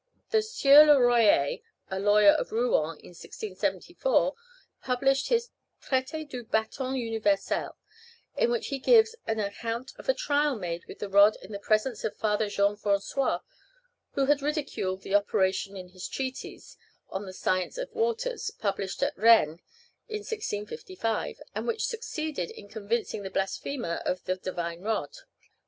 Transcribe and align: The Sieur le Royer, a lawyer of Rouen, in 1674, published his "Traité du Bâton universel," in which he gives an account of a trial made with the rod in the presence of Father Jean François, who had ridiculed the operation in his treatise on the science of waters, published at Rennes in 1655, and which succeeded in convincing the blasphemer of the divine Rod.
The 0.31 0.41
Sieur 0.41 0.85
le 0.85 0.99
Royer, 0.99 1.57
a 1.91 1.99
lawyer 1.99 2.31
of 2.31 2.51
Rouen, 2.51 2.97
in 3.01 3.09
1674, 3.13 4.33
published 4.81 5.27
his 5.29 5.49
"Traité 5.79 6.27
du 6.27 6.43
Bâton 6.43 6.97
universel," 6.97 7.77
in 8.35 8.49
which 8.49 8.69
he 8.69 8.79
gives 8.79 9.13
an 9.27 9.39
account 9.39 9.91
of 9.99 10.09
a 10.09 10.15
trial 10.15 10.55
made 10.57 10.85
with 10.87 10.97
the 10.97 11.07
rod 11.07 11.35
in 11.43 11.51
the 11.51 11.59
presence 11.59 12.03
of 12.03 12.17
Father 12.17 12.49
Jean 12.49 12.77
François, 12.77 13.41
who 14.13 14.25
had 14.25 14.41
ridiculed 14.41 15.03
the 15.03 15.13
operation 15.13 15.77
in 15.77 15.89
his 15.89 16.07
treatise 16.07 16.77
on 17.11 17.27
the 17.27 17.31
science 17.31 17.77
of 17.77 17.93
waters, 17.93 18.49
published 18.57 19.03
at 19.03 19.15
Rennes 19.15 19.59
in 20.09 20.21
1655, 20.25 21.39
and 21.53 21.67
which 21.67 21.85
succeeded 21.85 22.49
in 22.49 22.67
convincing 22.67 23.21
the 23.21 23.29
blasphemer 23.29 23.97
of 24.03 24.23
the 24.23 24.35
divine 24.35 24.81
Rod. 24.81 25.11